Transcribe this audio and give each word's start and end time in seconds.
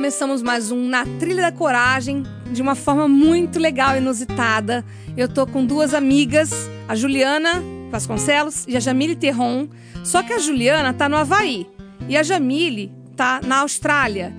Começamos 0.00 0.40
mais 0.40 0.72
um 0.72 0.88
Na 0.88 1.04
Trilha 1.18 1.42
da 1.42 1.52
Coragem, 1.52 2.22
de 2.50 2.62
uma 2.62 2.74
forma 2.74 3.06
muito 3.06 3.58
legal 3.58 3.94
e 3.94 3.98
inusitada. 3.98 4.82
Eu 5.14 5.28
tô 5.28 5.46
com 5.46 5.62
duas 5.62 5.92
amigas, 5.92 6.70
a 6.88 6.94
Juliana 6.94 7.62
Vasconcelos 7.90 8.64
e 8.66 8.78
a 8.78 8.80
Jamile 8.80 9.14
Terron. 9.14 9.68
Só 10.02 10.22
que 10.22 10.32
a 10.32 10.38
Juliana 10.38 10.94
tá 10.94 11.06
no 11.06 11.18
Havaí 11.18 11.66
e 12.08 12.16
a 12.16 12.22
Jamile 12.22 12.90
tá 13.14 13.42
na 13.44 13.58
Austrália. 13.58 14.34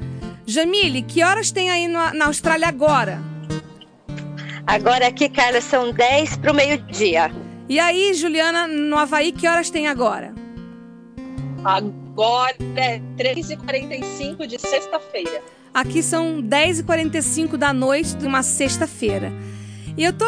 Jamile, 0.48 1.04
que 1.04 1.24
horas 1.24 1.52
tem 1.52 1.70
aí 1.70 1.88
na, 1.88 2.12
na 2.12 2.26
Austrália 2.26 2.68
agora? 2.68 3.22
Agora 4.66 5.10
aqui, 5.10 5.30
Carla, 5.30 5.62
são 5.62 5.94
10 5.94 6.38
para 6.38 6.52
o 6.54 6.56
meio-dia. 6.56 7.32
E 7.70 7.80
aí, 7.80 8.16
Juliana, 8.16 8.66
no 8.66 8.98
Havaí, 8.98 9.32
que 9.32 9.48
horas 9.48 9.70
tem 9.70 9.88
agora? 9.88 10.34
Agora 11.64 12.01
é 12.76 13.00
3h45 13.18 14.46
de 14.46 14.60
sexta-feira. 14.60 15.42
Aqui 15.74 16.04
são 16.04 16.42
10h45 16.42 17.56
da 17.58 17.72
noite 17.72 18.16
de 18.16 18.26
uma 18.26 18.44
sexta-feira. 18.44 19.32
E 19.98 20.04
eu 20.04 20.14
tô 20.14 20.26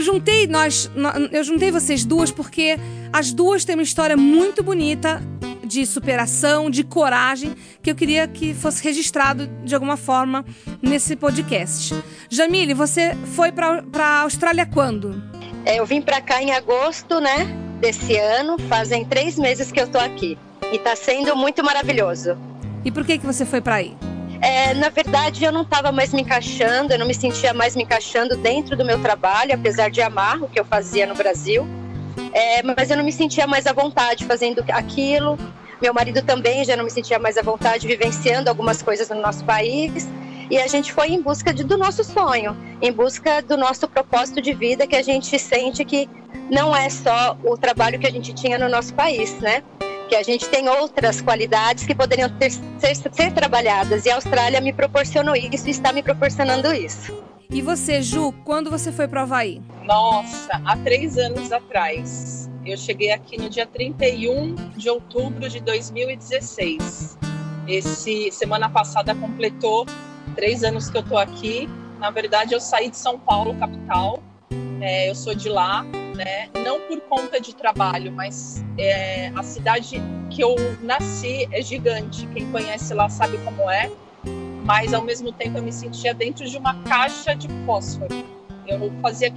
juntei 0.00 0.46
nós, 0.46 0.90
eu 1.30 1.44
juntei 1.44 1.70
vocês 1.70 2.04
duas 2.04 2.30
porque 2.30 2.76
as 3.12 3.32
duas 3.32 3.64
têm 3.64 3.76
uma 3.76 3.82
história 3.82 4.16
muito 4.16 4.62
bonita 4.62 5.22
de 5.64 5.86
superação, 5.86 6.68
de 6.68 6.84
coragem, 6.84 7.54
que 7.82 7.90
eu 7.90 7.94
queria 7.94 8.28
que 8.28 8.54
fosse 8.54 8.82
registrado 8.84 9.46
de 9.64 9.74
alguma 9.74 9.96
forma 9.96 10.44
nesse 10.82 11.16
podcast. 11.16 11.94
Jamile, 12.28 12.74
você 12.74 13.16
foi 13.34 13.50
para 13.50 13.82
a 13.98 14.20
Austrália 14.22 14.66
quando? 14.66 15.22
É, 15.64 15.78
eu 15.78 15.86
vim 15.86 16.02
para 16.02 16.20
cá 16.20 16.42
em 16.42 16.52
agosto, 16.52 17.20
né, 17.20 17.46
desse 17.80 18.16
ano. 18.16 18.58
Fazem 18.68 19.04
três 19.04 19.38
meses 19.38 19.72
que 19.72 19.80
eu 19.80 19.88
tô 19.88 19.98
aqui 19.98 20.36
e 20.74 20.76
está 20.76 20.96
sendo 20.96 21.36
muito 21.36 21.62
maravilhoso. 21.62 22.36
E 22.84 22.90
por 22.90 23.06
que 23.06 23.16
que 23.16 23.24
você 23.24 23.46
foi 23.46 23.60
para 23.60 23.76
aí? 23.76 23.96
É, 24.42 24.74
na 24.74 24.88
verdade, 24.88 25.44
eu 25.44 25.52
não 25.52 25.62
estava 25.62 25.92
mais 25.92 26.12
me 26.12 26.20
encaixando, 26.20 26.92
eu 26.92 26.98
não 26.98 27.06
me 27.06 27.14
sentia 27.14 27.54
mais 27.54 27.76
me 27.76 27.84
encaixando 27.84 28.36
dentro 28.36 28.76
do 28.76 28.84
meu 28.84 29.00
trabalho, 29.00 29.54
apesar 29.54 29.88
de 29.88 30.02
amar 30.02 30.42
o 30.42 30.48
que 30.48 30.58
eu 30.58 30.64
fazia 30.64 31.06
no 31.06 31.14
Brasil. 31.14 31.64
É, 32.32 32.60
mas 32.64 32.90
eu 32.90 32.96
não 32.96 33.04
me 33.04 33.12
sentia 33.12 33.46
mais 33.46 33.68
à 33.68 33.72
vontade 33.72 34.24
fazendo 34.24 34.64
aquilo. 34.72 35.38
Meu 35.80 35.94
marido 35.94 36.20
também 36.22 36.64
já 36.64 36.76
não 36.76 36.84
me 36.84 36.90
sentia 36.90 37.20
mais 37.20 37.38
à 37.38 37.42
vontade 37.42 37.86
vivenciando 37.86 38.50
algumas 38.50 38.82
coisas 38.82 39.08
no 39.08 39.20
nosso 39.20 39.44
país. 39.44 40.08
E 40.50 40.58
a 40.58 40.66
gente 40.66 40.92
foi 40.92 41.08
em 41.08 41.22
busca 41.22 41.54
de, 41.54 41.62
do 41.62 41.78
nosso 41.78 42.02
sonho, 42.02 42.56
em 42.82 42.92
busca 42.92 43.40
do 43.40 43.56
nosso 43.56 43.88
propósito 43.88 44.42
de 44.42 44.52
vida, 44.52 44.86
que 44.86 44.96
a 44.96 45.02
gente 45.02 45.38
sente 45.38 45.84
que 45.84 46.08
não 46.50 46.76
é 46.76 46.90
só 46.90 47.38
o 47.42 47.56
trabalho 47.56 47.98
que 47.98 48.06
a 48.06 48.10
gente 48.10 48.34
tinha 48.34 48.58
no 48.58 48.68
nosso 48.68 48.92
país, 48.94 49.38
né? 49.40 49.62
Que 50.08 50.14
a 50.14 50.22
gente 50.22 50.48
tem 50.48 50.68
outras 50.68 51.20
qualidades 51.20 51.84
que 51.84 51.94
poderiam 51.94 52.28
ter, 52.38 52.50
ser, 52.50 52.94
ser 52.94 53.32
trabalhadas. 53.32 54.04
E 54.04 54.10
a 54.10 54.16
Austrália 54.16 54.60
me 54.60 54.72
proporcionou 54.72 55.34
isso 55.34 55.66
e 55.66 55.70
está 55.70 55.92
me 55.92 56.02
proporcionando 56.02 56.72
isso. 56.72 57.12
E 57.50 57.62
você, 57.62 58.02
Ju, 58.02 58.32
quando 58.44 58.70
você 58.70 58.90
foi 58.90 59.06
para 59.06 59.20
o 59.20 59.22
Havaí? 59.22 59.62
Nossa, 59.84 60.60
há 60.64 60.76
três 60.78 61.16
anos 61.18 61.52
atrás. 61.52 62.50
Eu 62.64 62.76
cheguei 62.76 63.12
aqui 63.12 63.36
no 63.38 63.48
dia 63.48 63.66
31 63.66 64.54
de 64.76 64.88
outubro 64.88 65.48
de 65.48 65.60
2016. 65.60 67.18
Esse 67.68 68.30
semana 68.30 68.68
passada 68.68 69.14
completou 69.14 69.86
três 70.34 70.64
anos 70.64 70.90
que 70.90 70.96
eu 70.96 71.02
estou 71.02 71.18
aqui. 71.18 71.68
Na 71.98 72.10
verdade, 72.10 72.54
eu 72.54 72.60
saí 72.60 72.90
de 72.90 72.96
São 72.96 73.18
Paulo, 73.18 73.54
capital. 73.56 74.22
É, 74.80 75.08
eu 75.08 75.14
sou 75.14 75.34
de 75.34 75.48
lá, 75.48 75.84
né? 76.14 76.48
Não 76.64 76.80
por 76.80 77.00
conta 77.02 77.40
de 77.40 77.54
trabalho, 77.54 78.12
mas 78.12 78.64
é, 78.78 79.28
a 79.34 79.42
cidade 79.42 80.00
que 80.30 80.42
eu 80.42 80.54
nasci 80.80 81.48
é 81.50 81.60
gigante. 81.60 82.26
Quem 82.28 82.50
conhece 82.50 82.94
lá 82.94 83.08
sabe 83.08 83.38
como 83.38 83.68
é. 83.70 83.90
Mas 84.64 84.94
ao 84.94 85.02
mesmo 85.02 85.30
tempo 85.30 85.58
eu 85.58 85.62
me 85.62 85.72
sentia 85.72 86.14
dentro 86.14 86.46
de 86.46 86.56
uma 86.56 86.74
caixa 86.84 87.34
de 87.34 87.48
fósforo. 87.66 88.14
Eu 88.66 88.90
fazia 89.02 89.30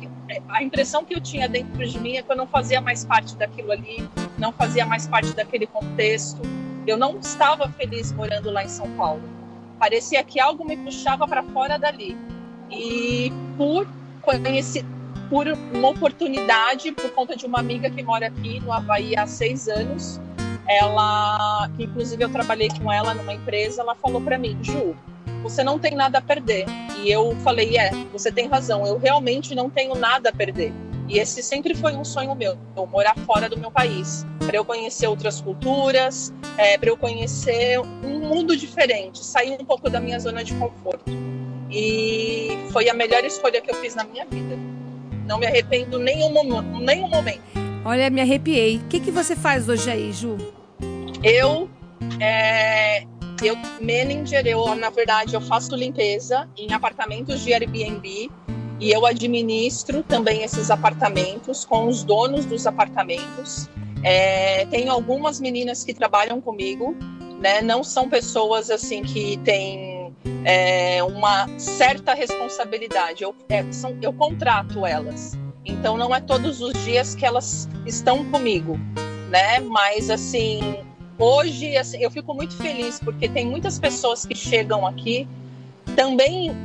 a 0.49 0.63
impressão 0.63 1.03
que 1.03 1.13
eu 1.13 1.19
tinha 1.19 1.49
dentro 1.49 1.85
de 1.85 1.99
mim 1.99 2.15
é 2.15 2.21
que 2.21 2.31
eu 2.31 2.35
não 2.35 2.47
fazia 2.47 2.79
mais 2.79 3.03
parte 3.03 3.35
daquilo 3.35 3.71
ali, 3.71 4.09
não 4.37 4.53
fazia 4.53 4.85
mais 4.85 5.05
parte 5.05 5.33
daquele 5.33 5.67
contexto. 5.67 6.41
Eu 6.85 6.95
não 6.97 7.19
estava 7.19 7.69
feliz 7.71 8.13
morando 8.13 8.49
lá 8.49 8.63
em 8.63 8.69
São 8.69 8.89
Paulo. 8.91 9.21
Parecia 9.77 10.23
que 10.23 10.39
algo 10.39 10.65
me 10.65 10.77
puxava 10.77 11.27
para 11.27 11.43
fora 11.43 11.77
dali. 11.77 12.17
E 12.71 13.31
por 13.57 13.85
conhecer 14.21 14.85
por 15.29 15.47
uma 15.47 15.89
oportunidade, 15.89 16.91
por 16.91 17.09
conta 17.11 17.35
de 17.35 17.45
uma 17.45 17.59
amiga 17.59 17.89
que 17.89 18.01
mora 18.03 18.27
aqui 18.27 18.59
no 18.59 18.71
Havaí 18.71 19.15
há 19.15 19.27
seis 19.27 19.67
anos. 19.67 20.19
Ela, 20.67 21.69
que 21.77 21.83
inclusive 21.83 22.23
eu 22.23 22.29
trabalhei 22.29 22.69
com 22.69 22.91
ela 22.91 23.13
numa 23.13 23.33
empresa, 23.33 23.81
ela 23.81 23.95
falou 23.95 24.19
para 24.21 24.37
mim, 24.37 24.57
Ju, 24.61 24.95
você 25.41 25.63
não 25.63 25.79
tem 25.79 25.95
nada 25.95 26.17
a 26.17 26.21
perder. 26.21 26.65
E 27.01 27.09
eu 27.09 27.35
falei, 27.37 27.77
é, 27.77 27.91
você 28.11 28.31
tem 28.31 28.47
razão, 28.47 28.85
eu 28.85 28.97
realmente 28.97 29.55
não 29.55 29.69
tenho 29.69 29.95
nada 29.95 30.29
a 30.29 30.33
perder. 30.33 30.73
E 31.07 31.19
esse 31.19 31.41
sempre 31.41 31.73
foi 31.73 31.95
um 31.95 32.03
sonho 32.03 32.35
meu, 32.35 32.57
eu 32.75 32.85
morar 32.85 33.15
fora 33.19 33.47
do 33.47 33.57
meu 33.57 33.71
país, 33.71 34.25
para 34.39 34.57
eu 34.57 34.65
conhecer 34.65 35.07
outras 35.07 35.39
culturas, 35.39 36.33
é, 36.57 36.77
para 36.77 36.89
eu 36.89 36.97
conhecer 36.97 37.79
um 37.79 38.19
mundo 38.19 38.57
diferente, 38.57 39.23
sair 39.23 39.57
um 39.59 39.63
pouco 39.63 39.89
da 39.89 40.01
minha 40.01 40.19
zona 40.19 40.43
de 40.43 40.53
conforto. 40.55 41.09
E 41.71 42.57
foi 42.71 42.89
a 42.89 42.93
melhor 42.93 43.23
escolha 43.23 43.61
que 43.61 43.71
eu 43.71 43.75
fiz 43.75 43.95
na 43.95 44.03
minha 44.03 44.25
vida. 44.25 44.57
Não 45.27 45.37
me 45.37 45.45
arrependo 45.45 45.99
nenhum, 45.99 46.31
nenhum 46.79 47.09
momento. 47.09 47.41
Olha, 47.83 48.09
me 48.09 48.21
arrepiei. 48.21 48.77
O 48.77 48.83
que, 48.85 48.99
que 48.99 49.11
você 49.11 49.35
faz 49.35 49.67
hoje 49.67 49.89
aí, 49.89 50.11
Ju? 50.11 50.37
Eu, 51.23 51.69
é, 52.19 53.03
eu 53.43 53.55
manager, 53.81 54.45
eu, 54.47 54.75
na 54.75 54.89
verdade, 54.89 55.33
eu 55.33 55.41
faço 55.41 55.75
limpeza 55.75 56.49
em 56.57 56.71
apartamentos 56.73 57.41
de 57.41 57.53
Airbnb 57.53 58.31
e 58.79 58.91
eu 58.91 59.05
administro 59.05 60.03
também 60.03 60.43
esses 60.43 60.69
apartamentos 60.69 61.65
com 61.65 61.87
os 61.87 62.03
donos 62.03 62.45
dos 62.45 62.67
apartamentos. 62.67 63.69
É, 64.03 64.65
tenho 64.67 64.91
algumas 64.91 65.39
meninas 65.39 65.83
que 65.83 65.93
trabalham 65.93 66.39
comigo, 66.39 66.95
né? 67.41 67.61
Não 67.61 67.83
são 67.83 68.07
pessoas 68.07 68.69
assim 68.69 69.01
que 69.03 69.37
têm 69.37 69.96
é, 70.45 71.03
uma 71.03 71.47
certa 71.59 72.13
responsabilidade. 72.13 73.23
Eu, 73.23 73.35
é, 73.49 73.69
são, 73.71 73.97
eu 74.01 74.13
contrato 74.13 74.85
elas. 74.85 75.37
Então 75.65 75.97
não 75.97 76.15
é 76.15 76.21
todos 76.21 76.61
os 76.61 76.73
dias 76.85 77.13
que 77.13 77.25
elas 77.25 77.67
estão 77.85 78.23
comigo, 78.31 78.79
né? 79.29 79.59
Mas 79.59 80.09
assim, 80.09 80.79
hoje 81.19 81.75
assim, 81.75 82.01
eu 82.01 82.09
fico 82.09 82.33
muito 82.33 82.55
feliz 82.55 82.99
porque 82.99 83.27
tem 83.27 83.45
muitas 83.45 83.77
pessoas 83.77 84.25
que 84.25 84.35
chegam 84.35 84.87
aqui 84.87 85.27
também 85.95 86.55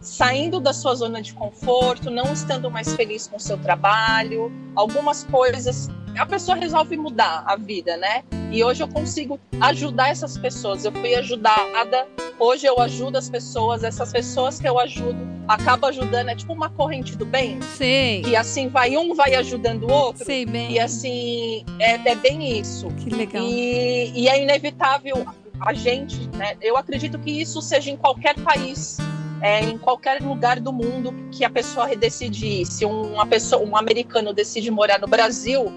saindo 0.00 0.60
da 0.60 0.72
sua 0.72 0.94
zona 0.94 1.20
de 1.20 1.34
conforto, 1.34 2.10
não 2.10 2.32
estando 2.32 2.70
mais 2.70 2.94
feliz 2.94 3.26
com 3.26 3.36
o 3.36 3.40
seu 3.40 3.58
trabalho, 3.58 4.50
algumas 4.74 5.24
coisas 5.24 5.88
a 6.18 6.26
pessoa 6.26 6.56
resolve 6.56 6.96
mudar 6.96 7.44
a 7.46 7.56
vida, 7.56 7.96
né? 7.96 8.22
E 8.50 8.64
hoje 8.64 8.82
eu 8.82 8.88
consigo 8.88 9.38
ajudar 9.60 10.10
essas 10.10 10.36
pessoas. 10.36 10.84
Eu 10.84 10.92
fui 10.92 11.14
ajudada, 11.14 12.06
hoje 12.38 12.66
eu 12.66 12.80
ajudo 12.80 13.16
as 13.16 13.30
pessoas, 13.30 13.84
essas 13.84 14.12
pessoas 14.12 14.58
que 14.58 14.68
eu 14.68 14.78
ajudo 14.78 15.18
acaba 15.46 15.88
ajudando, 15.88 16.28
é 16.28 16.34
tipo 16.34 16.52
uma 16.52 16.68
corrente 16.70 17.16
do 17.16 17.26
bem. 17.26 17.60
Sim. 17.76 18.22
E 18.26 18.36
assim 18.36 18.68
vai 18.68 18.96
um 18.96 19.14
vai 19.14 19.34
ajudando 19.34 19.84
o 19.84 19.92
outro. 19.92 20.24
Sei 20.24 20.46
bem. 20.46 20.72
E 20.72 20.78
assim 20.78 21.64
é, 21.78 21.94
é 21.94 22.14
bem 22.14 22.58
isso. 22.58 22.88
Que 22.98 23.10
legal. 23.10 23.42
E, 23.42 24.12
e 24.14 24.28
é 24.28 24.42
inevitável 24.42 25.26
a 25.60 25.72
gente, 25.72 26.28
né? 26.36 26.56
Eu 26.60 26.76
acredito 26.76 27.18
que 27.18 27.30
isso 27.30 27.60
seja 27.60 27.90
em 27.90 27.96
qualquer 27.96 28.34
país 28.40 28.98
é, 29.40 29.60
em 29.60 29.78
qualquer 29.78 30.20
lugar 30.20 30.60
do 30.60 30.72
mundo 30.72 31.14
que 31.30 31.44
a 31.44 31.50
pessoa 31.50 31.88
decide 31.96 32.46
ir. 32.46 32.66
Se 32.66 32.84
uma 32.84 33.26
pessoa, 33.26 33.62
um 33.64 33.76
americano 33.76 34.32
decide 34.32 34.70
morar 34.70 34.98
no 34.98 35.06
Brasil, 35.06 35.72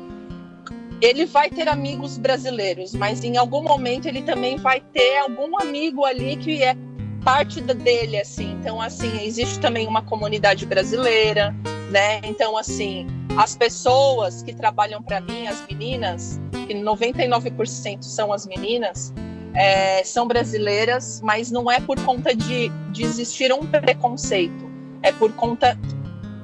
ele 1.03 1.25
vai 1.25 1.49
ter 1.49 1.67
amigos 1.67 2.17
brasileiros, 2.17 2.93
mas 2.93 3.25
em 3.25 3.35
algum 3.35 3.61
momento 3.61 4.07
ele 4.07 4.21
também 4.21 4.55
vai 4.55 4.79
ter 4.79 5.17
algum 5.17 5.59
amigo 5.59 6.05
ali 6.05 6.37
que 6.37 6.63
é 6.63 6.77
parte 7.25 7.59
dele, 7.59 8.17
assim. 8.17 8.53
Então, 8.53 8.81
assim, 8.81 9.21
existe 9.21 9.59
também 9.59 9.85
uma 9.85 10.01
comunidade 10.01 10.65
brasileira, 10.65 11.53
né? 11.91 12.21
Então, 12.23 12.57
assim, 12.57 13.05
as 13.37 13.53
pessoas 13.53 14.41
que 14.43 14.53
trabalham 14.53 15.03
para 15.03 15.19
mim, 15.19 15.45
as 15.45 15.61
meninas, 15.69 16.39
que 16.67 16.73
99% 16.73 18.01
são 18.01 18.31
as 18.31 18.47
meninas, 18.47 19.13
é, 19.53 20.05
são 20.05 20.25
brasileiras, 20.25 21.19
mas 21.21 21.51
não 21.51 21.69
é 21.69 21.81
por 21.81 21.99
conta 22.05 22.33
de, 22.33 22.69
de 22.93 23.03
existir 23.03 23.51
um 23.51 23.65
preconceito, 23.67 24.71
é 25.01 25.11
por 25.11 25.33
conta 25.33 25.77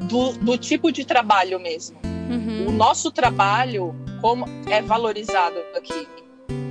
do, 0.02 0.34
do 0.34 0.58
tipo 0.58 0.92
de 0.92 1.06
trabalho 1.06 1.62
mesmo. 1.62 2.09
Uhum. 2.30 2.68
O 2.68 2.72
nosso 2.72 3.12
trabalho 3.12 3.96
como 4.22 4.46
é 4.70 4.82
valorizado 4.82 5.56
aqui, 5.76 6.08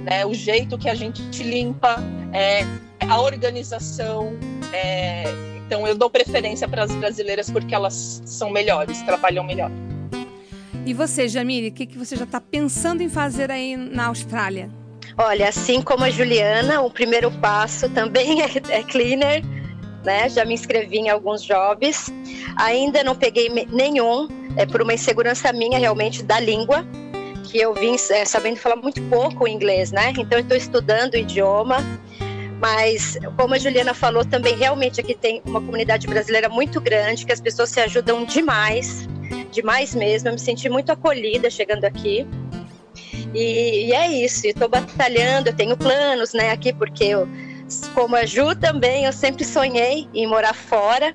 né? 0.05 0.25
O 0.25 0.33
jeito 0.33 0.79
que 0.79 0.89
a 0.89 0.95
gente 0.95 1.43
limpa, 1.43 1.97
é, 2.33 2.61
a 3.09 3.21
organização. 3.21 4.39
É, 4.73 5.25
então 5.67 5.87
eu 5.87 5.95
dou 5.95 6.09
preferência 6.09 6.69
para 6.69 6.85
as 6.85 6.95
brasileiras 6.95 7.51
porque 7.51 7.75
elas 7.75 8.23
são 8.25 8.51
melhores, 8.51 9.03
trabalham 9.03 9.45
melhor. 9.45 9.71
E 10.87 10.95
você, 10.95 11.29
Jamile, 11.29 11.69
o 11.69 11.73
que, 11.73 11.85
que 11.85 11.99
você 11.99 12.17
já 12.17 12.25
está 12.25 12.41
pensando 12.41 13.03
em 13.03 13.09
fazer 13.09 13.51
aí 13.51 13.77
na 13.77 14.07
Austrália? 14.07 14.71
Olha, 15.19 15.49
assim 15.49 15.83
como 15.83 16.05
a 16.05 16.11
Juliana, 16.11 16.81
o 16.81 16.91
primeiro 16.91 17.31
passo 17.31 17.89
também 17.91 18.41
é, 18.41 18.49
é 18.71 18.83
cleaner, 18.83 19.45
né? 20.05 20.29
Já 20.29 20.45
me 20.45 20.55
inscrevi 20.55 20.99
em 20.99 21.11
alguns 21.11 21.43
jobs. 21.43 22.11
Ainda 22.57 23.03
não 23.03 23.15
peguei 23.15 23.51
nenhum, 23.71 24.29
é 24.59 24.67
por 24.67 24.83
uma 24.83 24.93
insegurança 24.93 25.53
minha 25.53 25.79
realmente 25.79 26.23
da 26.23 26.41
língua, 26.41 26.85
que 27.45 27.59
eu 27.59 27.73
vim 27.73 27.95
é, 28.11 28.25
sabendo 28.25 28.57
falar 28.57 28.77
muito 28.77 29.01
pouco 29.03 29.47
inglês, 29.47 29.93
né? 29.93 30.13
Então 30.19 30.39
estou 30.39 30.57
estudando 30.57 31.15
o 31.15 31.17
idioma. 31.17 31.79
Mas, 32.61 33.17
como 33.37 33.55
a 33.55 33.59
Juliana 33.59 33.95
falou, 33.95 34.25
também 34.25 34.57
realmente 34.57 35.01
aqui 35.01 35.15
tem 35.15 35.41
uma 35.47 35.61
comunidade 35.61 36.09
brasileira 36.09 36.49
muito 36.49 36.81
grande, 36.81 37.25
que 37.25 37.33
as 37.33 37.41
pessoas 37.41 37.71
se 37.71 37.81
ajudam 37.81 38.25
demais, 38.25 39.09
demais 39.53 39.95
mesmo. 39.95 40.29
Eu 40.29 40.33
me 40.33 40.41
senti 40.41 40.69
muito 40.69 40.91
acolhida 40.91 41.49
chegando 41.49 41.85
aqui. 41.85 42.27
E, 43.33 43.87
e 43.87 43.93
é 43.93 44.09
isso, 44.09 44.45
estou 44.45 44.69
batalhando, 44.69 45.51
eu 45.51 45.55
tenho 45.55 45.77
planos, 45.77 46.33
né, 46.33 46.51
aqui, 46.51 46.73
porque 46.73 47.05
eu, 47.05 47.29
como 47.95 48.17
a 48.17 48.27
Ju 48.27 48.57
também, 48.57 49.05
eu 49.05 49.13
sempre 49.13 49.45
sonhei 49.45 50.09
em 50.13 50.27
morar 50.27 50.55
fora. 50.55 51.15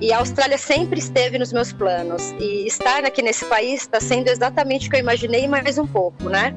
E 0.00 0.12
a 0.12 0.18
Austrália 0.18 0.56
sempre 0.56 1.00
esteve 1.00 1.38
nos 1.38 1.52
meus 1.52 1.72
planos. 1.72 2.32
E 2.38 2.66
estar 2.66 3.04
aqui 3.04 3.20
nesse 3.20 3.44
país 3.46 3.82
está 3.82 4.00
sendo 4.00 4.28
exatamente 4.28 4.86
o 4.86 4.90
que 4.90 4.96
eu 4.96 5.00
imaginei, 5.00 5.48
mais 5.48 5.76
um 5.76 5.86
pouco, 5.86 6.28
né? 6.28 6.54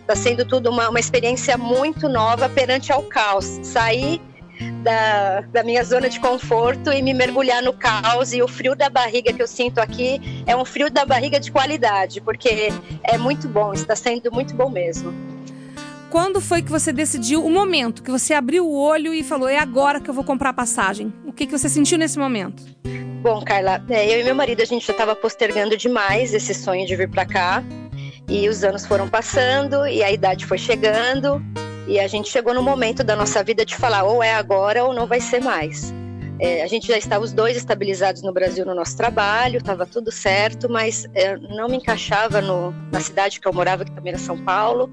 Está 0.00 0.16
sendo 0.16 0.44
tudo 0.46 0.70
uma, 0.70 0.88
uma 0.88 0.98
experiência 0.98 1.58
muito 1.58 2.08
nova 2.08 2.48
perante 2.48 2.90
ao 2.90 3.02
caos. 3.02 3.60
Sair 3.62 4.22
da, 4.82 5.42
da 5.42 5.62
minha 5.62 5.84
zona 5.84 6.08
de 6.08 6.18
conforto 6.18 6.90
e 6.90 7.02
me 7.02 7.12
mergulhar 7.12 7.62
no 7.62 7.74
caos. 7.74 8.32
E 8.32 8.42
o 8.42 8.48
frio 8.48 8.74
da 8.74 8.88
barriga 8.88 9.34
que 9.34 9.42
eu 9.42 9.46
sinto 9.46 9.78
aqui 9.80 10.42
é 10.46 10.56
um 10.56 10.64
frio 10.64 10.90
da 10.90 11.04
barriga 11.04 11.38
de 11.38 11.52
qualidade, 11.52 12.22
porque 12.22 12.72
é 13.02 13.18
muito 13.18 13.46
bom, 13.48 13.74
está 13.74 13.94
sendo 13.94 14.32
muito 14.32 14.54
bom 14.54 14.70
mesmo. 14.70 15.27
Quando 16.10 16.40
foi 16.40 16.62
que 16.62 16.70
você 16.70 16.90
decidiu 16.90 17.44
o 17.44 17.50
momento 17.50 18.02
que 18.02 18.10
você 18.10 18.32
abriu 18.32 18.66
o 18.66 18.74
olho 18.74 19.12
e 19.12 19.22
falou: 19.22 19.48
é 19.48 19.58
agora 19.58 20.00
que 20.00 20.08
eu 20.08 20.14
vou 20.14 20.24
comprar 20.24 20.50
a 20.50 20.54
passagem? 20.54 21.12
O 21.26 21.32
que, 21.32 21.46
que 21.46 21.56
você 21.56 21.68
sentiu 21.68 21.98
nesse 21.98 22.18
momento? 22.18 22.62
Bom, 23.22 23.42
Carla, 23.44 23.84
é, 23.90 24.14
eu 24.14 24.20
e 24.20 24.24
meu 24.24 24.34
marido 24.34 24.62
a 24.62 24.64
gente 24.64 24.86
já 24.86 24.92
estava 24.92 25.14
postergando 25.14 25.76
demais 25.76 26.32
esse 26.32 26.54
sonho 26.54 26.86
de 26.86 26.96
vir 26.96 27.10
para 27.10 27.26
cá. 27.26 27.62
E 28.26 28.48
os 28.48 28.64
anos 28.64 28.86
foram 28.86 29.08
passando 29.08 29.86
e 29.86 30.02
a 30.02 30.10
idade 30.10 30.46
foi 30.46 30.56
chegando. 30.56 31.42
E 31.86 31.98
a 31.98 32.06
gente 32.06 32.30
chegou 32.30 32.54
no 32.54 32.62
momento 32.62 33.04
da 33.04 33.14
nossa 33.14 33.44
vida 33.44 33.64
de 33.64 33.76
falar: 33.76 34.04
ou 34.04 34.22
é 34.22 34.32
agora 34.32 34.84
ou 34.84 34.94
não 34.94 35.06
vai 35.06 35.20
ser 35.20 35.42
mais. 35.42 35.92
É, 36.40 36.62
a 36.62 36.66
gente 36.66 36.86
já 36.86 36.96
estava 36.96 37.24
os 37.24 37.32
dois 37.32 37.56
estabilizados 37.56 38.22
no 38.22 38.32
Brasil 38.32 38.64
no 38.64 38.74
nosso 38.74 38.96
trabalho, 38.96 39.58
estava 39.58 39.84
tudo 39.84 40.12
certo, 40.12 40.68
mas 40.68 41.06
é, 41.14 41.36
não 41.36 41.68
me 41.68 41.76
encaixava 41.76 42.40
no, 42.40 42.72
na 42.92 43.00
cidade 43.00 43.40
que 43.40 43.48
eu 43.48 43.52
morava, 43.52 43.84
que 43.84 43.90
também 43.90 44.12
era 44.12 44.22
São 44.22 44.38
Paulo, 44.38 44.90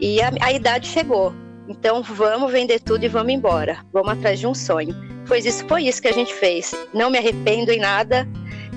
e 0.00 0.22
a, 0.22 0.30
a 0.40 0.52
idade 0.52 0.86
chegou. 0.86 1.34
Então 1.68 2.02
vamos 2.02 2.52
vender 2.52 2.80
tudo 2.80 3.04
e 3.04 3.08
vamos 3.08 3.32
embora. 3.32 3.84
Vamos 3.92 4.12
atrás 4.12 4.38
de 4.38 4.46
um 4.46 4.54
sonho. 4.54 4.94
Foi 5.26 5.40
isso, 5.40 5.66
foi 5.66 5.84
isso 5.84 6.00
que 6.00 6.08
a 6.08 6.12
gente 6.12 6.32
fez. 6.32 6.72
Não 6.94 7.10
me 7.10 7.18
arrependo 7.18 7.72
em 7.72 7.80
nada. 7.80 8.26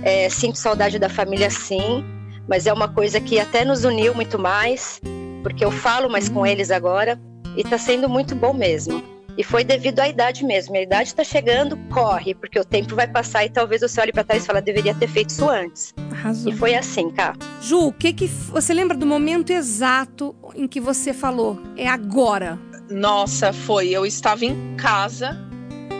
É, 0.01 0.29
sinto 0.29 0.57
saudade 0.57 0.97
da 0.97 1.09
família, 1.09 1.49
sim, 1.49 2.03
mas 2.47 2.65
é 2.65 2.73
uma 2.73 2.87
coisa 2.87 3.19
que 3.19 3.39
até 3.39 3.63
nos 3.63 3.83
uniu 3.83 4.15
muito 4.15 4.39
mais, 4.39 4.99
porque 5.43 5.63
eu 5.63 5.71
falo 5.71 6.09
mais 6.09 6.29
com 6.29 6.45
eles 6.47 6.71
agora 6.71 7.19
e 7.55 7.61
está 7.61 7.77
sendo 7.77 8.09
muito 8.09 8.33
bom 8.33 8.53
mesmo. 8.53 9.03
E 9.39 9.43
foi 9.43 9.63
devido 9.63 10.01
à 10.01 10.09
idade 10.09 10.43
mesmo. 10.43 10.75
A 10.75 10.81
idade 10.81 11.07
está 11.07 11.23
chegando, 11.23 11.77
corre, 11.89 12.35
porque 12.35 12.59
o 12.59 12.65
tempo 12.65 12.93
vai 12.93 13.07
passar 13.07 13.45
e 13.45 13.49
talvez 13.49 13.79
você 13.79 14.01
olhe 14.01 14.11
para 14.11 14.25
trás 14.25 14.43
e 14.43 14.45
fale, 14.45 14.59
deveria 14.59 14.93
ter 14.93 15.07
feito 15.07 15.29
isso 15.29 15.47
antes. 15.47 15.93
Arrasou. 16.11 16.51
E 16.51 16.55
foi 16.57 16.75
assim, 16.75 17.09
cá. 17.09 17.33
Ju, 17.61 17.87
o 17.87 17.93
que 17.93 18.11
que 18.11 18.27
você 18.27 18.73
lembra 18.73 18.97
do 18.97 19.05
momento 19.05 19.51
exato 19.51 20.35
em 20.53 20.67
que 20.67 20.81
você 20.81 21.13
falou? 21.13 21.57
É 21.77 21.87
agora. 21.87 22.59
Nossa, 22.89 23.53
foi. 23.53 23.87
Eu 23.87 24.05
estava 24.05 24.43
em 24.43 24.75
casa, 24.75 25.39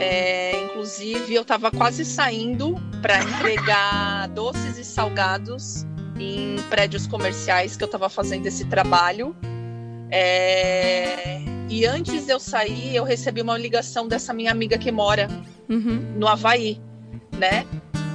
é, 0.02 0.62
inclusive 0.66 1.34
eu 1.34 1.44
estava 1.44 1.72
quase 1.72 2.04
saindo 2.04 2.76
para 3.02 3.24
entregar 3.24 4.28
doces 4.36 4.78
e 4.78 4.84
salgados 4.84 5.86
em 6.20 6.58
prédios 6.70 7.08
comerciais 7.08 7.78
que 7.78 7.84
eu 7.86 7.88
estava 7.88 8.10
fazendo 8.10 8.46
esse 8.48 8.66
trabalho. 8.66 9.34
É, 10.12 11.40
e 11.70 11.86
antes 11.86 12.26
de 12.26 12.32
eu 12.32 12.40
sair, 12.40 12.96
eu 12.96 13.04
recebi 13.04 13.42
uma 13.42 13.58
ligação 13.58 14.08
dessa 14.08 14.34
minha 14.34 14.52
amiga 14.52 14.78
que 14.78 14.92
mora 14.92 15.28
uhum. 15.70 16.16
no 16.18 16.28
Havaí, 16.28 16.82
né? 17.38 17.66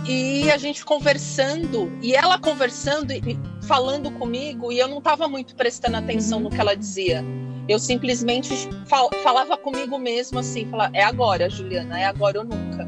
E 0.06 0.50
a 0.50 0.58
gente 0.58 0.84
conversando, 0.84 1.90
e 2.02 2.14
ela 2.14 2.38
conversando 2.38 3.12
e 3.12 3.38
falando 3.62 4.10
comigo, 4.10 4.70
e 4.72 4.78
eu 4.78 4.88
não 4.88 4.98
estava 4.98 5.28
muito 5.28 5.54
prestando 5.54 5.96
atenção 5.96 6.38
uhum. 6.38 6.44
no 6.44 6.50
que 6.50 6.60
ela 6.60 6.74
dizia. 6.74 7.24
Eu 7.68 7.78
simplesmente 7.78 8.52
fal 8.86 9.08
falava 9.22 9.56
comigo 9.56 9.98
mesmo 9.98 10.40
assim, 10.40 10.66
falava, 10.68 10.94
é 10.94 11.02
agora, 11.02 11.48
Juliana, 11.48 11.98
é 11.98 12.04
agora 12.04 12.40
ou 12.40 12.44
nunca. 12.44 12.86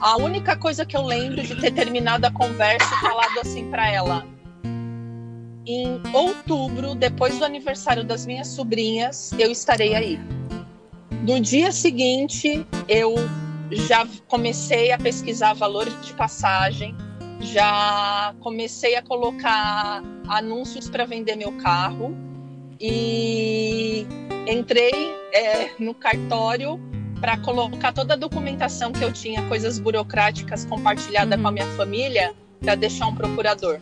A 0.00 0.16
única 0.16 0.56
coisa 0.56 0.84
que 0.84 0.96
eu 0.96 1.02
lembro 1.02 1.42
de 1.42 1.54
ter 1.54 1.70
terminado 1.70 2.26
a 2.26 2.30
conversa 2.30 2.92
e 2.94 3.00
falado 3.00 3.38
assim 3.40 3.70
para 3.70 3.90
ela, 3.90 4.26
em 5.66 6.00
outubro, 6.12 6.94
depois 6.94 7.38
do 7.38 7.44
aniversário 7.44 8.04
das 8.04 8.24
minhas 8.24 8.48
sobrinhas, 8.48 9.32
eu 9.38 9.50
estarei 9.50 9.94
aí. 9.94 10.20
No 11.22 11.40
dia 11.40 11.72
seguinte, 11.72 12.64
eu 12.88 13.16
já 13.70 14.06
comecei 14.28 14.92
a 14.92 14.98
pesquisar 14.98 15.54
valores 15.54 15.94
de 16.06 16.12
passagem, 16.12 16.94
já 17.40 18.34
comecei 18.40 18.94
a 18.94 19.02
colocar 19.02 20.02
anúncios 20.28 20.88
para 20.88 21.04
vender 21.04 21.36
meu 21.36 21.52
carro 21.58 22.16
e 22.80 24.06
entrei 24.46 24.92
é, 25.32 25.70
no 25.78 25.94
cartório 25.94 26.80
para 27.20 27.36
colocar 27.38 27.92
toda 27.92 28.14
a 28.14 28.16
documentação 28.16 28.92
que 28.92 29.02
eu 29.02 29.12
tinha, 29.12 29.42
coisas 29.48 29.78
burocráticas 29.78 30.64
compartilhada 30.64 31.34
uhum. 31.34 31.42
com 31.42 31.48
a 31.48 31.52
minha 31.52 31.66
família, 31.76 32.34
para 32.60 32.74
deixar 32.74 33.06
um 33.06 33.14
procurador. 33.14 33.80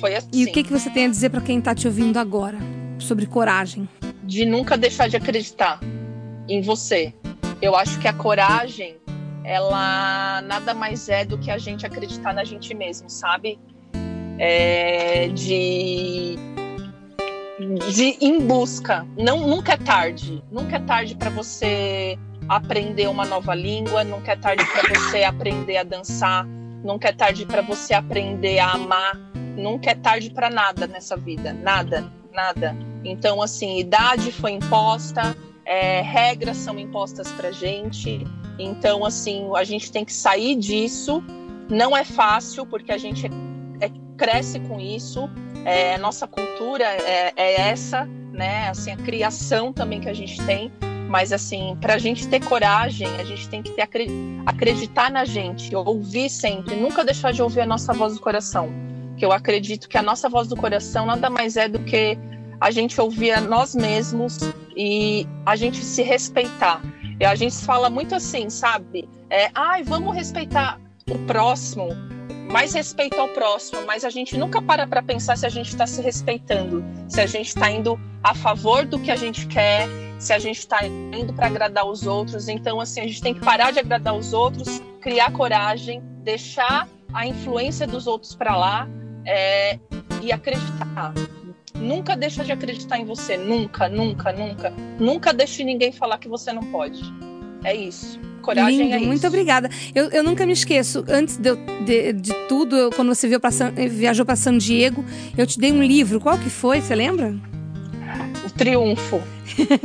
Foi 0.00 0.14
assim. 0.14 0.28
E 0.32 0.44
o 0.44 0.52
que, 0.52 0.62
que 0.62 0.72
você 0.72 0.90
tem 0.90 1.06
a 1.06 1.08
dizer 1.08 1.30
para 1.30 1.40
quem 1.40 1.58
está 1.58 1.74
te 1.74 1.86
ouvindo 1.86 2.18
agora 2.18 2.58
sobre 2.98 3.26
coragem? 3.26 3.88
De 4.22 4.44
nunca 4.44 4.76
deixar 4.76 5.08
de 5.08 5.16
acreditar 5.16 5.80
em 6.48 6.60
você. 6.60 7.12
Eu 7.60 7.74
acho 7.74 7.98
que 7.98 8.06
a 8.06 8.12
coragem, 8.12 8.96
ela 9.44 10.40
nada 10.42 10.72
mais 10.72 11.08
é 11.08 11.24
do 11.24 11.36
que 11.38 11.50
a 11.50 11.58
gente 11.58 11.84
acreditar 11.84 12.32
na 12.32 12.44
gente 12.44 12.72
mesmo, 12.74 13.10
sabe? 13.10 13.58
É, 14.38 15.28
de 15.28 16.36
de 17.90 18.04
ir 18.04 18.18
em 18.20 18.40
busca. 18.40 19.04
Não, 19.16 19.46
nunca 19.46 19.72
é 19.72 19.76
tarde. 19.76 20.42
Nunca 20.50 20.76
é 20.76 20.80
tarde 20.80 21.16
para 21.16 21.28
você 21.28 22.16
aprender 22.48 23.08
uma 23.08 23.24
nova 23.24 23.54
língua. 23.54 24.04
Nunca 24.04 24.32
é 24.32 24.36
tarde 24.36 24.64
para 24.66 24.94
você 24.94 25.24
aprender 25.24 25.76
a 25.76 25.82
dançar. 25.82 26.46
Nunca 26.84 27.08
é 27.08 27.12
tarde 27.12 27.44
para 27.44 27.60
você 27.62 27.94
aprender 27.94 28.60
a 28.60 28.72
amar 28.72 29.27
nunca 29.58 29.90
é 29.90 29.94
tarde 29.94 30.30
para 30.30 30.48
nada 30.48 30.86
nessa 30.86 31.16
vida, 31.16 31.52
nada, 31.52 32.10
nada. 32.32 32.76
Então, 33.04 33.42
assim, 33.42 33.78
idade 33.78 34.32
foi 34.32 34.52
imposta, 34.52 35.36
é, 35.64 36.00
regras 36.00 36.56
são 36.56 36.78
impostas 36.78 37.30
para 37.32 37.50
gente. 37.50 38.24
Então, 38.58 39.04
assim, 39.04 39.50
a 39.54 39.64
gente 39.64 39.92
tem 39.92 40.04
que 40.04 40.12
sair 40.12 40.56
disso. 40.56 41.22
Não 41.68 41.96
é 41.96 42.04
fácil, 42.04 42.64
porque 42.64 42.92
a 42.92 42.98
gente 42.98 43.26
é, 43.26 43.86
é, 43.86 43.90
cresce 44.16 44.60
com 44.60 44.80
isso. 44.80 45.28
É, 45.64 45.98
nossa 45.98 46.26
cultura 46.26 46.84
é, 46.84 47.32
é, 47.36 47.60
essa, 47.60 48.06
né? 48.32 48.68
Assim, 48.68 48.92
a 48.92 48.96
criação 48.96 49.72
também 49.72 50.00
que 50.00 50.08
a 50.08 50.14
gente 50.14 50.40
tem. 50.46 50.72
Mas, 51.08 51.32
assim, 51.32 51.76
para 51.80 51.94
a 51.94 51.98
gente 51.98 52.28
ter 52.28 52.44
coragem, 52.44 53.06
a 53.18 53.24
gente 53.24 53.48
tem 53.48 53.62
que 53.62 53.70
ter, 53.72 53.88
acreditar 54.46 55.10
na 55.10 55.24
gente, 55.24 55.74
ouvir 55.74 56.28
sempre, 56.28 56.76
nunca 56.76 57.02
deixar 57.02 57.32
de 57.32 57.42
ouvir 57.42 57.62
a 57.62 57.66
nossa 57.66 57.94
voz 57.94 58.14
do 58.14 58.20
coração 58.20 58.68
que 59.18 59.24
eu 59.24 59.32
acredito 59.32 59.88
que 59.88 59.98
a 59.98 60.02
nossa 60.02 60.28
voz 60.28 60.48
do 60.48 60.56
coração 60.56 61.04
nada 61.04 61.28
mais 61.28 61.56
é 61.56 61.68
do 61.68 61.80
que 61.80 62.16
a 62.60 62.70
gente 62.70 63.00
ouvir 63.00 63.32
a 63.32 63.40
nós 63.40 63.74
mesmos 63.74 64.38
e 64.76 65.26
a 65.44 65.56
gente 65.56 65.84
se 65.84 66.02
respeitar. 66.02 66.80
E 67.20 67.24
a 67.24 67.34
gente 67.34 67.56
fala 67.56 67.90
muito 67.90 68.14
assim, 68.14 68.48
sabe? 68.48 69.08
É, 69.28 69.50
ai, 69.54 69.82
vamos 69.82 70.14
respeitar 70.14 70.80
o 71.10 71.18
próximo, 71.26 71.88
mais 72.50 72.72
respeito 72.72 73.20
ao 73.20 73.28
próximo, 73.28 73.84
mas 73.86 74.04
a 74.04 74.10
gente 74.10 74.36
nunca 74.36 74.62
para 74.62 74.86
para 74.86 75.02
pensar 75.02 75.36
se 75.36 75.44
a 75.44 75.48
gente 75.48 75.68
está 75.68 75.86
se 75.86 76.00
respeitando, 76.00 76.84
se 77.08 77.20
a 77.20 77.26
gente 77.26 77.48
está 77.48 77.70
indo 77.70 77.98
a 78.22 78.34
favor 78.34 78.86
do 78.86 78.98
que 78.98 79.10
a 79.10 79.16
gente 79.16 79.46
quer, 79.46 79.88
se 80.18 80.32
a 80.32 80.38
gente 80.38 80.58
está 80.58 80.84
indo 80.86 81.32
para 81.32 81.46
agradar 81.46 81.86
os 81.86 82.06
outros. 82.06 82.48
Então, 82.48 82.80
assim, 82.80 83.00
a 83.00 83.06
gente 83.06 83.20
tem 83.20 83.34
que 83.34 83.40
parar 83.40 83.72
de 83.72 83.80
agradar 83.80 84.14
os 84.14 84.32
outros, 84.32 84.80
criar 85.00 85.32
coragem, 85.32 86.00
deixar 86.22 86.88
a 87.12 87.26
influência 87.26 87.86
dos 87.86 88.06
outros 88.06 88.34
para 88.34 88.56
lá 88.56 88.88
é, 89.28 89.78
e 90.22 90.32
acreditar. 90.32 91.12
Nunca 91.74 92.16
deixa 92.16 92.42
de 92.44 92.50
acreditar 92.50 92.98
em 92.98 93.04
você, 93.04 93.36
nunca, 93.36 93.88
nunca, 93.88 94.32
nunca. 94.32 94.72
Nunca 94.98 95.32
deixe 95.32 95.62
ninguém 95.62 95.92
falar 95.92 96.18
que 96.18 96.28
você 96.28 96.52
não 96.52 96.62
pode. 96.72 97.00
É 97.62 97.74
isso 97.74 98.18
coragem 98.48 98.84
Lindo, 98.84 98.94
é 98.94 98.98
muito 98.98 99.26
obrigada. 99.26 99.68
Eu, 99.94 100.08
eu 100.10 100.22
nunca 100.22 100.46
me 100.46 100.52
esqueço, 100.52 101.04
antes 101.08 101.36
de, 101.36 101.54
de, 101.84 102.12
de 102.14 102.32
tudo, 102.48 102.74
eu, 102.74 102.90
quando 102.90 103.14
você 103.14 103.28
veio 103.28 103.38
pra 103.38 103.50
San, 103.50 103.72
viajou 103.72 104.24
para 104.24 104.36
San 104.36 104.56
Diego, 104.56 105.04
eu 105.36 105.46
te 105.46 105.58
dei 105.58 105.70
um 105.70 105.82
livro. 105.82 106.18
Qual 106.18 106.38
que 106.38 106.48
foi? 106.48 106.80
Você 106.80 106.94
lembra? 106.94 107.34
O 108.46 108.50
Triunfo. 108.50 109.20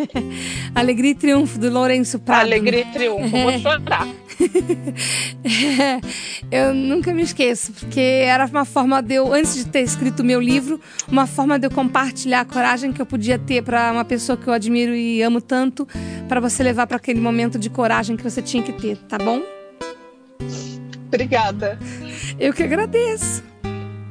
Alegria 0.74 1.12
e 1.12 1.16
Triunfo, 1.16 1.60
do 1.60 1.70
Lourenço 1.70 2.20
Prado. 2.20 2.42
Alegria 2.42 2.82
e 2.82 2.86
Triunfo, 2.86 3.30
vou 3.30 3.52
chorar. 3.60 4.08
Eu 6.54 6.72
nunca 6.72 7.12
me 7.12 7.24
esqueço, 7.24 7.74
porque 7.74 8.00
era 8.00 8.46
uma 8.46 8.64
forma 8.64 9.02
de 9.02 9.16
eu, 9.16 9.34
antes 9.34 9.56
de 9.56 9.66
ter 9.66 9.82
escrito 9.82 10.20
o 10.20 10.24
meu 10.24 10.40
livro, 10.40 10.80
uma 11.08 11.26
forma 11.26 11.58
de 11.58 11.66
eu 11.66 11.72
compartilhar 11.72 12.42
a 12.42 12.46
coragem 12.46 12.94
que 12.94 13.02
eu 13.02 13.08
podia 13.08 13.40
ter 13.40 13.64
para 13.64 13.92
uma 13.92 14.06
pessoa 14.06 14.38
que 14.38 14.48
eu 14.48 14.54
admiro 14.54 14.94
e 14.94 15.24
amo 15.24 15.42
tanto, 15.42 15.88
para 16.30 16.40
você 16.40 16.62
levar 16.62 16.86
para 16.86 16.98
aquele 16.98 17.20
momento 17.20 17.58
de 17.58 17.72
coragem 17.72 18.16
que 18.16 18.24
você 18.24 18.40
tinha 18.40 18.62
que 18.62 18.72
ter, 18.72 18.98
tá 18.98 19.18
bom? 19.18 19.42
Obrigada. 21.08 21.80
Eu 22.40 22.54
que 22.54 22.62
agradeço. 22.62 23.53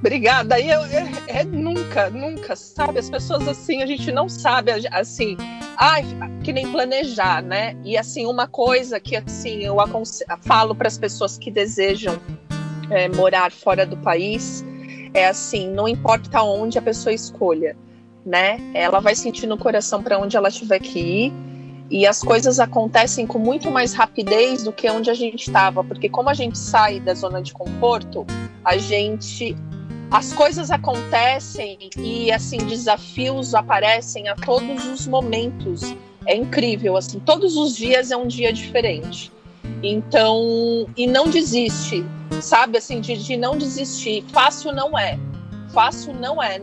Obrigada. 0.03 0.59
E 0.59 0.69
eu, 0.69 0.81
é, 0.87 1.13
é, 1.29 1.45
nunca, 1.45 2.11
nunca, 2.11 2.57
sabe? 2.57 2.99
As 2.99 3.09
pessoas 3.09 3.47
assim, 3.47 3.85
a 3.85 3.87
gente 3.87 4.11
não 4.11 4.29
sabe, 4.29 4.73
assim, 4.91 5.37
ai, 5.77 6.05
que 6.43 6.53
nem 6.53 6.73
planejar, 6.73 7.41
né? 7.41 7.77
E 7.85 7.97
assim, 7.97 8.27
uma 8.27 8.49
coisa 8.49 8.99
que 8.99 9.15
assim 9.15 9.63
eu 9.63 9.77
falo 10.41 10.75
para 10.75 10.89
as 10.89 10.99
pessoas 10.99 11.39
que 11.39 11.53
desejam 11.53 12.19
é, 12.91 13.09
morar 13.11 13.53
fora 13.53 13.87
do 13.87 13.97
país 13.97 14.65
é 15.15 15.29
assim, 15.29 15.71
não 15.71 15.87
importa 15.87 16.43
onde 16.43 16.77
a 16.77 16.83
pessoa 16.83 17.13
escolha, 17.13 17.77
né? 18.27 18.59
Ela 18.75 18.99
vai 18.99 19.15
sentir 19.15 19.47
no 19.47 19.57
coração 19.57 20.03
para 20.03 20.19
onde 20.19 20.37
ela 20.37 20.51
tiver 20.51 20.81
que 20.81 20.99
ir. 20.99 21.33
E 21.89 22.07
as 22.09 22.21
coisas 22.21 22.59
acontecem 22.59 23.25
com 23.25 23.39
muito 23.39 23.71
mais 23.71 23.93
rapidez 23.93 24.65
do 24.65 24.73
que 24.73 24.91
onde 24.91 25.11
a 25.11 25.15
gente 25.15 25.47
estava, 25.47 25.85
porque 25.85 26.09
como 26.09 26.29
a 26.29 26.35
gente 26.35 26.59
sai 26.59 26.99
da 26.99 27.15
zona 27.15 27.41
de 27.41 27.53
conforto, 27.53 28.27
a 28.65 28.79
gente 28.79 29.55
as 30.12 30.31
coisas 30.35 30.71
acontecem 30.71 31.78
e 31.97 32.31
assim 32.31 32.59
desafios 32.59 33.54
aparecem 33.54 34.28
a 34.28 34.35
todos 34.35 34.85
os 34.85 35.07
momentos. 35.07 35.95
É 36.26 36.37
incrível, 36.37 36.97
assim, 36.97 37.19
todos 37.19 37.57
os 37.57 37.75
dias 37.75 38.11
é 38.11 38.16
um 38.16 38.26
dia 38.26 38.52
diferente. 38.52 39.33
Então, 39.83 40.87
e 40.97 41.07
não 41.07 41.28
desiste, 41.28 42.04
sabe? 42.40 42.78
Assim, 42.78 43.00
de, 43.00 43.16
de 43.16 43.37
não 43.37 43.57
desistir. 43.57 44.23
Fácil 44.33 44.73
não 44.73 44.97
é. 44.97 45.19
Fácil 45.73 46.12
não 46.12 46.40
é. 46.42 46.61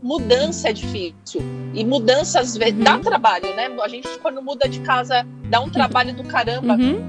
Mudança 0.00 0.68
é 0.68 0.72
difícil. 0.72 1.42
E 1.74 1.84
mudança 1.84 2.40
às 2.40 2.56
vezes 2.56 2.74
uhum. 2.74 2.84
dá 2.84 2.98
trabalho, 3.00 3.54
né? 3.56 3.68
A 3.82 3.88
gente, 3.88 4.08
quando 4.20 4.40
muda 4.40 4.68
de 4.68 4.80
casa, 4.80 5.26
dá 5.50 5.60
um 5.60 5.68
trabalho 5.68 6.14
do 6.14 6.22
caramba, 6.22 6.74
uhum. 6.74 7.02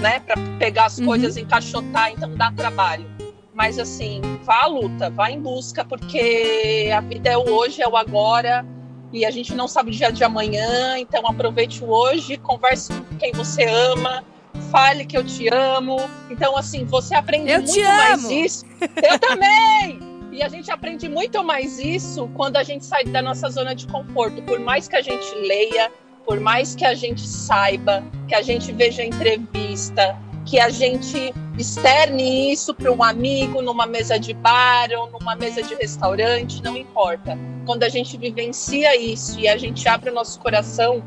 né? 0.00 0.20
Para 0.20 0.36
pegar 0.58 0.86
as 0.86 0.98
uhum. 0.98 1.06
coisas, 1.06 1.36
encaixotar, 1.36 2.12
então 2.12 2.32
dá 2.34 2.52
trabalho. 2.52 3.11
Mas 3.54 3.78
assim, 3.78 4.20
vá 4.44 4.62
à 4.62 4.66
luta, 4.66 5.10
vá 5.10 5.30
em 5.30 5.40
busca, 5.40 5.84
porque 5.84 6.90
a 6.94 7.00
vida 7.00 7.30
é 7.30 7.36
o 7.36 7.50
hoje, 7.50 7.82
é 7.82 7.88
o 7.88 7.96
agora, 7.96 8.64
e 9.12 9.26
a 9.26 9.30
gente 9.30 9.54
não 9.54 9.68
sabe 9.68 9.90
o 9.90 9.92
dia 9.92 10.10
de 10.10 10.24
amanhã, 10.24 10.98
então 10.98 11.26
aproveite 11.26 11.84
o 11.84 11.88
hoje, 11.88 12.38
converse 12.38 12.92
com 12.92 13.16
quem 13.18 13.32
você 13.32 13.64
ama, 13.64 14.24
fale 14.70 15.04
que 15.04 15.16
eu 15.16 15.24
te 15.24 15.48
amo. 15.52 15.96
Então, 16.30 16.56
assim, 16.56 16.84
você 16.86 17.14
aprende 17.14 17.52
eu 17.52 17.62
muito 17.62 17.82
mais 17.82 18.30
isso. 18.30 18.64
Eu 18.80 19.18
também! 19.18 20.00
E 20.32 20.42
a 20.42 20.48
gente 20.48 20.70
aprende 20.70 21.10
muito 21.10 21.44
mais 21.44 21.78
isso 21.78 22.26
quando 22.34 22.56
a 22.56 22.62
gente 22.62 22.86
sai 22.86 23.04
da 23.04 23.20
nossa 23.20 23.50
zona 23.50 23.74
de 23.74 23.86
conforto. 23.86 24.40
Por 24.42 24.58
mais 24.58 24.88
que 24.88 24.96
a 24.96 25.02
gente 25.02 25.34
leia, 25.34 25.92
por 26.24 26.40
mais 26.40 26.74
que 26.74 26.86
a 26.86 26.94
gente 26.94 27.20
saiba, 27.20 28.02
que 28.26 28.34
a 28.34 28.40
gente 28.40 28.72
veja 28.72 29.04
entrevista, 29.04 30.16
que 30.46 30.58
a 30.58 30.70
gente 30.70 31.34
externe 31.58 32.52
isso 32.52 32.74
para 32.74 32.90
um 32.90 33.02
amigo 33.02 33.60
numa 33.60 33.86
mesa 33.86 34.18
de 34.18 34.32
bar 34.32 34.88
ou 34.96 35.10
numa 35.10 35.36
mesa 35.36 35.62
de 35.62 35.74
restaurante, 35.74 36.62
não 36.62 36.76
importa. 36.76 37.38
Quando 37.66 37.84
a 37.84 37.88
gente 37.88 38.16
vivencia 38.16 38.96
isso 39.00 39.38
e 39.38 39.46
a 39.46 39.56
gente 39.56 39.86
abre 39.88 40.10
o 40.10 40.14
nosso 40.14 40.38
coração, 40.40 41.02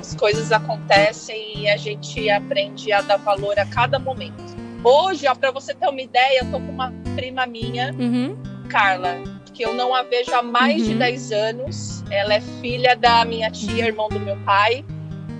as 0.00 0.14
coisas 0.14 0.52
acontecem 0.52 1.60
e 1.60 1.68
a 1.68 1.76
gente 1.76 2.28
aprende 2.30 2.92
a 2.92 3.00
dar 3.00 3.16
valor 3.16 3.58
a 3.58 3.66
cada 3.66 3.98
momento. 3.98 4.54
Hoje, 4.82 5.26
para 5.40 5.50
você 5.50 5.74
ter 5.74 5.88
uma 5.88 6.00
ideia, 6.00 6.40
eu 6.40 6.50
tô 6.50 6.60
com 6.60 6.70
uma 6.70 6.92
prima 7.16 7.46
minha, 7.46 7.90
uhum. 7.92 8.36
Carla, 8.68 9.16
que 9.54 9.64
eu 9.64 9.72
não 9.72 9.94
a 9.94 10.02
vejo 10.02 10.34
há 10.34 10.42
mais 10.42 10.82
uhum. 10.82 10.88
de 10.88 10.94
10 10.96 11.32
anos. 11.32 12.04
Ela 12.10 12.34
é 12.34 12.40
filha 12.60 12.94
da 12.94 13.24
minha 13.24 13.50
tia, 13.50 13.86
irmão 13.86 14.08
do 14.08 14.20
meu 14.20 14.36
pai. 14.44 14.84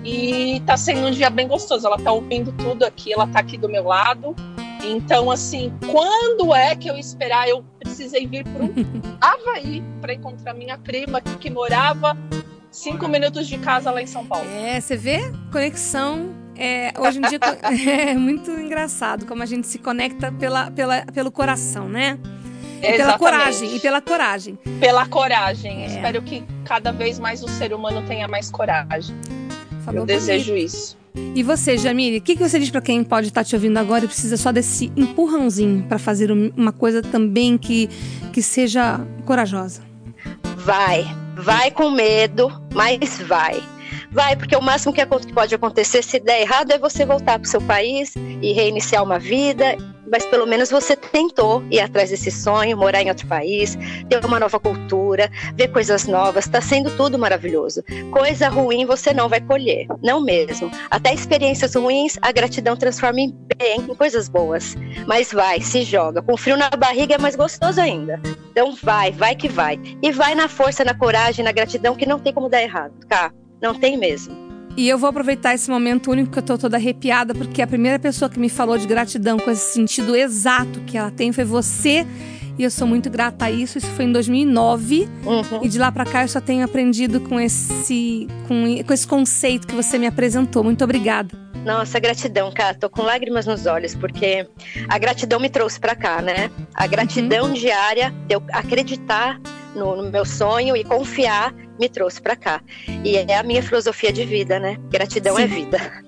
E 0.05 0.61
tá 0.67 0.77
sendo 0.77 1.07
um 1.07 1.11
dia 1.11 1.31
bem 1.31 1.47
gostoso. 1.47 1.87
Ela 1.87 1.97
tá 1.97 2.11
ouvindo 2.11 2.51
tudo 2.51 2.85
aqui, 2.85 3.11
ela 3.11 3.25
tá 3.25 3.39
aqui 3.39 3.57
do 3.57 3.67
meu 3.67 3.85
lado. 3.85 4.35
Então, 4.83 5.31
assim, 5.31 5.73
quando 5.91 6.53
é 6.53 6.75
que 6.75 6.87
eu 6.87 6.95
esperar? 6.95 7.49
Eu 7.49 7.65
precisei 7.79 8.27
vir 8.27 8.43
para 8.43 8.65
Havaí 9.19 9.83
para 9.99 10.13
encontrar 10.13 10.53
minha 10.53 10.77
prima 10.77 11.19
que, 11.19 11.49
morava 11.49 12.15
cinco 12.69 13.07
minutos 13.07 13.47
de 13.47 13.57
casa 13.57 13.89
lá 13.89 13.99
em 13.99 14.05
São 14.05 14.23
Paulo. 14.25 14.47
É, 14.47 14.79
você 14.79 14.95
vê? 14.95 15.19
Conexão. 15.51 16.35
É, 16.57 16.93
hoje 16.99 17.17
em 17.17 17.21
dia 17.23 17.39
é 17.91 18.13
muito 18.13 18.51
engraçado 18.51 19.25
como 19.25 19.43
a 19.43 19.45
gente 19.45 19.67
se 19.67 19.77
conecta 19.77 20.31
pela, 20.31 20.71
pela, 20.71 21.05
pelo 21.07 21.31
coração, 21.31 21.89
né? 21.89 22.17
E 22.81 22.97
pela 22.97 23.17
coragem, 23.17 23.75
e 23.75 23.79
pela 23.79 24.01
coragem. 24.01 24.55
Pela 24.79 25.05
coragem. 25.07 25.83
É. 25.83 25.87
Espero 25.87 26.21
que 26.21 26.45
cada 26.63 26.91
vez 26.91 27.17
mais 27.17 27.41
o 27.43 27.47
ser 27.47 27.73
humano 27.73 28.05
tenha 28.07 28.27
mais 28.27 28.51
coragem. 28.51 29.15
Falou 29.85 30.01
Eu 30.01 30.05
desejo 30.05 30.51
bonito. 30.51 30.65
isso. 30.65 30.97
E 31.33 31.43
você, 31.43 31.77
Jamile, 31.77 32.17
o 32.17 32.21
que, 32.21 32.35
que 32.35 32.43
você 32.43 32.59
diz 32.59 32.69
para 32.69 32.81
quem 32.81 33.03
pode 33.03 33.27
estar 33.27 33.41
tá 33.41 33.45
te 33.45 33.55
ouvindo 33.55 33.77
agora 33.77 34.03
e 34.03 34.07
precisa 34.07 34.35
só 34.35 34.51
desse 34.51 34.91
empurrãozinho 34.97 35.83
para 35.83 35.97
fazer 35.97 36.29
uma 36.31 36.73
coisa 36.73 37.01
também 37.01 37.57
que, 37.57 37.87
que 38.33 38.41
seja 38.41 38.99
corajosa? 39.25 39.81
Vai, 40.57 41.05
vai 41.37 41.71
com 41.71 41.89
medo, 41.89 42.51
mas 42.73 43.21
vai. 43.21 43.63
Vai, 44.11 44.35
porque 44.35 44.55
o 44.55 44.61
máximo 44.61 44.93
que 44.93 45.05
pode 45.05 45.55
acontecer 45.55 46.03
se 46.03 46.19
der 46.19 46.41
errado 46.41 46.71
é 46.71 46.79
você 46.79 47.05
voltar 47.05 47.39
para 47.39 47.45
o 47.45 47.49
seu 47.49 47.61
país 47.61 48.13
e 48.41 48.51
reiniciar 48.53 49.03
uma 49.03 49.19
vida 49.19 49.77
mas 50.11 50.25
pelo 50.25 50.45
menos 50.45 50.69
você 50.69 50.95
tentou 50.95 51.63
ir 51.69 51.79
atrás 51.79 52.09
desse 52.09 52.31
sonho, 52.31 52.77
morar 52.77 53.01
em 53.01 53.09
outro 53.09 53.27
país, 53.27 53.77
ter 54.09 54.23
uma 54.25 54.39
nova 54.39 54.59
cultura, 54.59 55.29
ver 55.55 55.69
coisas 55.69 56.05
novas, 56.05 56.45
está 56.45 56.61
sendo 56.61 56.95
tudo 56.95 57.17
maravilhoso. 57.17 57.83
Coisa 58.11 58.49
ruim 58.49 58.85
você 58.85 59.13
não 59.13 59.29
vai 59.29 59.41
colher, 59.41 59.87
não 60.01 60.21
mesmo. 60.21 60.71
Até 60.89 61.13
experiências 61.13 61.75
ruins, 61.75 62.17
a 62.21 62.31
gratidão 62.31 62.75
transforma 62.75 63.21
em 63.21 63.35
bem, 63.57 63.79
em 63.79 63.95
coisas 63.95 64.29
boas. 64.29 64.75
Mas 65.07 65.31
vai, 65.31 65.61
se 65.61 65.83
joga. 65.83 66.21
Com 66.21 66.37
frio 66.37 66.57
na 66.57 66.69
barriga 66.69 67.15
é 67.15 67.17
mais 67.17 67.35
gostoso 67.35 67.79
ainda. 67.79 68.19
Então 68.51 68.75
vai, 68.81 69.11
vai 69.11 69.35
que 69.35 69.49
vai. 69.49 69.79
E 70.01 70.11
vai 70.11 70.35
na 70.35 70.47
força, 70.47 70.83
na 70.83 70.93
coragem, 70.93 71.43
na 71.43 71.51
gratidão, 71.51 71.95
que 71.95 72.05
não 72.05 72.19
tem 72.19 72.33
como 72.33 72.49
dar 72.49 72.61
errado, 72.61 72.93
tá? 73.07 73.31
Não 73.61 73.73
tem 73.73 73.97
mesmo. 73.97 74.44
E 74.77 74.89
eu 74.89 74.97
vou 74.97 75.09
aproveitar 75.09 75.53
esse 75.53 75.69
momento 75.69 76.11
único 76.11 76.31
que 76.31 76.39
eu 76.39 76.43
tô 76.43 76.57
toda 76.57 76.75
arrepiada, 76.75 77.33
porque 77.33 77.61
a 77.61 77.67
primeira 77.67 77.97
pessoa 77.97 78.29
que 78.29 78.37
me 78.37 78.49
falou 78.49 78.77
de 78.77 78.85
gratidão 78.85 79.39
com 79.39 79.49
esse 79.49 79.73
sentido 79.73 80.15
exato 80.15 80.81
que 80.81 80.97
ela 80.97 81.11
tem 81.11 81.31
foi 81.31 81.45
você. 81.45 82.05
E 82.57 82.63
eu 82.63 82.71
sou 82.71 82.87
muito 82.87 83.09
grata 83.09 83.45
a 83.45 83.51
isso. 83.51 83.77
Isso 83.77 83.87
foi 83.87 84.05
em 84.05 84.11
2009. 84.11 85.09
Uhum. 85.25 85.63
E 85.63 85.69
de 85.69 85.77
lá 85.77 85.91
para 85.91 86.05
cá 86.05 86.23
eu 86.23 86.27
só 86.27 86.41
tenho 86.41 86.63
aprendido 86.63 87.21
com 87.21 87.39
esse, 87.39 88.27
com, 88.47 88.83
com 88.83 88.93
esse 88.93 89.07
conceito 89.07 89.67
que 89.67 89.75
você 89.75 89.97
me 89.97 90.07
apresentou. 90.07 90.63
Muito 90.63 90.83
obrigada. 90.83 91.37
Nossa, 91.65 91.99
gratidão, 91.99 92.51
cara. 92.51 92.75
Tô 92.75 92.89
com 92.89 93.01
lágrimas 93.01 93.45
nos 93.45 93.65
olhos, 93.65 93.95
porque 93.95 94.47
a 94.87 94.97
gratidão 94.97 95.39
me 95.39 95.49
trouxe 95.49 95.79
para 95.79 95.95
cá, 95.95 96.21
né? 96.21 96.51
A 96.73 96.85
gratidão 96.85 97.47
uhum. 97.47 97.53
diária 97.53 98.13
de 98.27 98.35
eu 98.35 98.43
acreditar 98.51 99.39
no, 99.75 99.95
no 99.95 100.11
meu 100.11 100.25
sonho 100.25 100.75
e 100.75 100.83
confiar 100.83 101.53
me 101.79 101.89
trouxe 101.89 102.21
para 102.21 102.35
cá. 102.35 102.61
E 103.03 103.17
é 103.17 103.37
a 103.37 103.43
minha 103.43 103.61
filosofia 103.61 104.11
de 104.11 104.25
vida, 104.25 104.59
né? 104.59 104.77
Gratidão 104.89 105.37
é 105.37 105.47
Sim. 105.47 105.53
é 105.53 105.55
vida. 105.55 106.05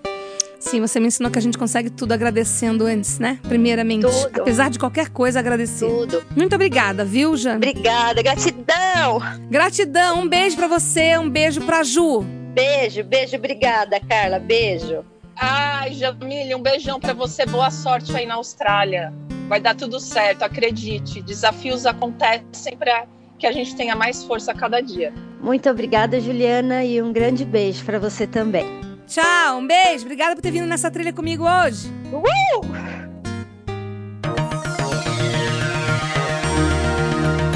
Sim, 0.60 0.82
você 0.82 1.00
me 1.00 1.08
ensinou 1.08 1.32
que 1.32 1.38
a 1.38 1.42
gente 1.42 1.58
consegue 1.58 1.90
tudo 1.90 2.14
agradecendo 2.14 2.86
antes, 2.86 3.20
né? 3.20 3.40
Primeiramente. 3.48 4.08
Tudo. 4.08 4.42
Apesar 4.42 4.70
de 4.70 4.80
qualquer 4.80 5.10
coisa, 5.10 5.40
agradecer. 5.40 5.88
Tudo. 5.88 6.24
Muito 6.36 6.56
obrigada, 6.56 7.06
viu, 7.06 7.38
Jane? 7.38 7.58
Obrigada, 7.58 8.22
gratidão. 8.22 9.20
Gratidão, 9.50 10.22
um 10.22 10.28
beijo 10.28 10.58
para 10.58 10.68
você, 10.68 11.18
um 11.18 11.30
beijo 11.30 11.62
pra 11.62 11.84
Ju. 11.84 12.22
Beijo, 12.54 13.04
beijo, 13.04 13.36
obrigada, 13.36 14.00
Carla, 14.00 14.40
beijo. 14.40 15.06
Ai, 15.36 15.94
Jamile, 15.94 16.56
um 16.56 16.62
beijão 16.62 17.00
para 17.00 17.14
você. 17.14 17.46
Boa 17.46 17.70
sorte 17.70 18.16
aí 18.16 18.26
na 18.26 18.36
Austrália. 18.36 19.14
Vai 19.48 19.62
dar 19.62 19.76
tudo 19.76 20.00
certo, 20.00 20.42
acredite. 20.42 21.22
Desafios 21.22 21.86
acontecem 21.86 22.76
para 22.76 23.06
que 23.38 23.46
a 23.46 23.52
gente 23.52 23.76
tenha 23.76 23.96
mais 23.96 24.24
força 24.24 24.52
a 24.52 24.56
cada 24.56 24.82
dia. 24.82 25.14
Muito 25.42 25.70
obrigada, 25.70 26.20
Juliana, 26.20 26.84
e 26.84 27.02
um 27.02 27.14
grande 27.14 27.46
beijo 27.46 27.86
para 27.86 28.00
você 28.00 28.26
também. 28.26 28.66
Tchau, 29.06 29.60
um 29.60 29.68
beijo. 29.68 30.04
Obrigada 30.04 30.36
por 30.36 30.42
ter 30.42 30.52
vindo 30.52 30.66
nessa 30.66 30.92
trilha 30.92 31.14
comigo 31.14 31.44
hoje. 31.44 31.90
Uh! 32.12 32.98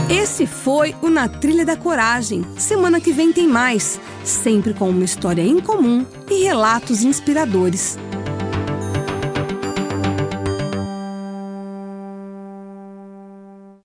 Esse 0.09 0.45
foi 0.45 0.95
o 1.01 1.09
Na 1.09 1.27
Trilha 1.27 1.65
da 1.65 1.75
Coragem. 1.75 2.45
Semana 2.57 3.01
que 3.01 3.11
vem 3.11 3.33
tem 3.33 3.47
mais, 3.47 4.00
sempre 4.23 4.73
com 4.73 4.89
uma 4.89 5.03
história 5.03 5.41
incomum 5.41 6.05
e 6.29 6.43
relatos 6.43 7.03
inspiradores. 7.03 7.97